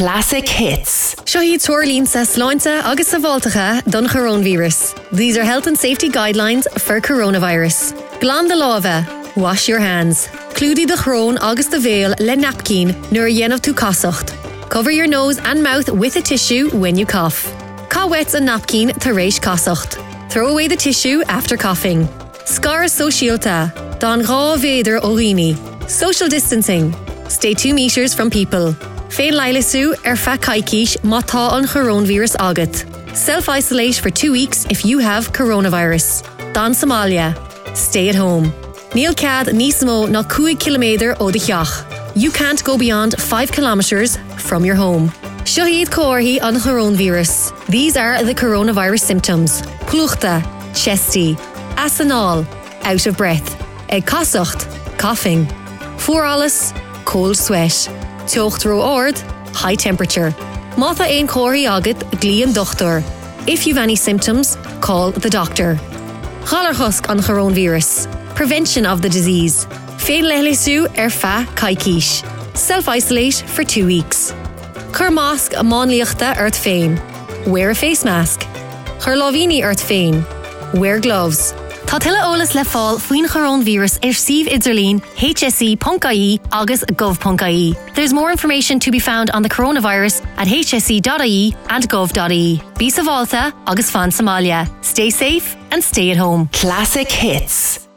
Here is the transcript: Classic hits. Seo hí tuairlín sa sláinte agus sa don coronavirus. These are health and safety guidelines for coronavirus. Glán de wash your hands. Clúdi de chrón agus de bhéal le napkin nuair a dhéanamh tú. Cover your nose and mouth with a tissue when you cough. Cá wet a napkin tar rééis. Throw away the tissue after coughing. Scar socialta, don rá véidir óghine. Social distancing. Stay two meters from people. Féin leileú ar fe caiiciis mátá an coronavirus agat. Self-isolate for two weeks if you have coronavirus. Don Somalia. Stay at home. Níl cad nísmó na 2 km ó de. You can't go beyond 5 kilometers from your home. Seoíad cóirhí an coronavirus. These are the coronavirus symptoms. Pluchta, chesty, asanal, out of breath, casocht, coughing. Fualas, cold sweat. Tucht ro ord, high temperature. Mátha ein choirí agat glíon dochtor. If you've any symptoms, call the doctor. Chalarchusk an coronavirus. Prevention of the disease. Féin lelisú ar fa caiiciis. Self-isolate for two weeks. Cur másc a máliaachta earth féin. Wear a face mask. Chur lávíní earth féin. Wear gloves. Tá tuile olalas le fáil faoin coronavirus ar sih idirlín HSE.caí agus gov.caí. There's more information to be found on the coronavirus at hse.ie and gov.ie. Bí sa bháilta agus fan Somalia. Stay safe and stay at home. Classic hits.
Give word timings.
Classic 0.00 0.48
hits. 0.48 1.14
Seo 1.28 1.42
hí 1.42 1.58
tuairlín 1.60 2.06
sa 2.08 2.24
sláinte 2.24 2.80
agus 2.88 3.08
sa 3.08 3.18
don 3.86 4.08
coronavirus. 4.08 4.94
These 5.12 5.36
are 5.36 5.44
health 5.44 5.66
and 5.66 5.76
safety 5.76 6.08
guidelines 6.08 6.64
for 6.80 7.02
coronavirus. 7.02 7.92
Glán 8.18 8.48
de 8.48 8.56
wash 9.36 9.68
your 9.68 9.78
hands. 9.78 10.28
Clúdi 10.54 10.86
de 10.86 10.96
chrón 10.96 11.36
agus 11.42 11.66
de 11.66 11.76
bhéal 11.76 12.18
le 12.18 12.34
napkin 12.34 12.94
nuair 13.10 13.28
a 13.28 13.30
dhéanamh 13.30 13.60
tú. 13.60 13.74
Cover 14.70 14.90
your 14.90 15.06
nose 15.06 15.38
and 15.44 15.62
mouth 15.62 15.90
with 15.90 16.16
a 16.16 16.22
tissue 16.22 16.70
when 16.70 16.96
you 16.96 17.04
cough. 17.04 17.52
Cá 17.90 18.08
wet 18.08 18.32
a 18.32 18.40
napkin 18.40 18.94
tar 18.98 19.12
rééis. 19.12 19.38
Throw 20.30 20.48
away 20.48 20.66
the 20.66 20.76
tissue 20.76 21.22
after 21.28 21.58
coughing. 21.58 22.08
Scar 22.46 22.88
socialta, 22.88 23.70
don 24.00 24.22
rá 24.22 24.56
véidir 24.56 24.98
óghine. 25.02 25.58
Social 25.90 26.30
distancing. 26.30 26.94
Stay 27.28 27.52
two 27.52 27.74
meters 27.74 28.14
from 28.14 28.30
people. 28.30 28.74
Féin 29.10 29.34
leileú 29.34 29.90
ar 30.06 30.14
fe 30.14 30.36
caiiciis 30.38 30.92
mátá 31.02 31.48
an 31.56 31.66
coronavirus 31.66 32.36
agat. 32.38 32.84
Self-isolate 33.12 33.98
for 33.98 34.08
two 34.10 34.30
weeks 34.30 34.66
if 34.70 34.84
you 34.84 35.00
have 35.00 35.32
coronavirus. 35.32 36.22
Don 36.54 36.72
Somalia. 36.72 37.34
Stay 37.74 38.08
at 38.08 38.14
home. 38.14 38.52
Níl 38.94 39.16
cad 39.16 39.48
nísmó 39.48 40.08
na 40.08 40.22
2 40.22 40.54
km 40.54 41.16
ó 41.18 41.30
de. 41.32 41.40
You 42.14 42.30
can't 42.30 42.62
go 42.62 42.78
beyond 42.78 43.20
5 43.20 43.50
kilometers 43.50 44.16
from 44.38 44.64
your 44.64 44.76
home. 44.76 45.10
Seoíad 45.42 45.90
cóirhí 45.90 46.38
an 46.40 46.54
coronavirus. 46.54 47.50
These 47.66 47.96
are 47.96 48.22
the 48.22 48.34
coronavirus 48.34 49.00
symptoms. 49.00 49.62
Pluchta, 49.90 50.40
chesty, 50.72 51.34
asanal, 51.74 52.46
out 52.84 53.06
of 53.06 53.16
breath, 53.16 53.58
casocht, 54.06 54.70
coughing. 54.98 55.46
Fualas, 55.98 56.72
cold 57.04 57.36
sweat. 57.36 57.99
Tucht 58.30 58.64
ro 58.64 58.80
ord, 58.80 59.18
high 59.54 59.74
temperature. 59.74 60.30
Mátha 60.76 61.02
ein 61.02 61.26
choirí 61.26 61.66
agat 61.66 61.98
glíon 62.20 62.52
dochtor. 62.54 63.02
If 63.48 63.66
you've 63.66 63.76
any 63.76 63.96
symptoms, 63.96 64.56
call 64.80 65.10
the 65.10 65.28
doctor. 65.28 65.74
Chalarchusk 66.44 67.10
an 67.10 67.18
coronavirus. 67.18 68.06
Prevention 68.36 68.86
of 68.86 69.02
the 69.02 69.08
disease. 69.08 69.66
Féin 69.98 70.22
lelisú 70.22 70.86
ar 70.96 71.10
fa 71.10 71.44
caiiciis. 71.56 72.22
Self-isolate 72.54 73.42
for 73.48 73.64
two 73.64 73.84
weeks. 73.84 74.32
Cur 74.92 75.10
másc 75.10 75.52
a 75.58 75.64
máliaachta 75.64 76.36
earth 76.38 76.54
féin. 76.54 77.00
Wear 77.48 77.70
a 77.70 77.74
face 77.74 78.04
mask. 78.04 78.46
Chur 79.02 79.16
lávíní 79.16 79.64
earth 79.64 79.82
féin. 79.82 80.22
Wear 80.74 81.00
gloves. 81.00 81.52
Tá 81.90 81.98
tuile 81.98 82.22
olalas 82.22 82.52
le 82.54 82.62
fáil 82.62 83.00
faoin 83.02 83.26
coronavirus 83.26 83.96
ar 84.06 84.14
sih 84.14 84.46
idirlín 84.46 85.00
HSE.caí 85.18 86.38
agus 86.52 86.84
gov.caí. 86.94 87.74
There's 87.96 88.14
more 88.14 88.30
information 88.30 88.78
to 88.78 88.92
be 88.92 89.00
found 89.00 89.30
on 89.34 89.42
the 89.42 89.48
coronavirus 89.48 90.22
at 90.38 90.46
hse.ie 90.46 91.56
and 91.68 91.90
gov.ie. 91.90 92.62
Bí 92.78 92.92
sa 92.94 93.02
bháilta 93.02 93.50
agus 93.66 93.90
fan 93.90 94.14
Somalia. 94.14 94.70
Stay 94.82 95.10
safe 95.10 95.56
and 95.72 95.82
stay 95.82 96.12
at 96.12 96.16
home. 96.16 96.48
Classic 96.52 97.10
hits. 97.10 97.89